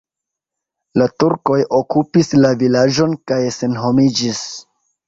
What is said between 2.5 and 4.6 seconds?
vilaĝon kaj senhomiĝis.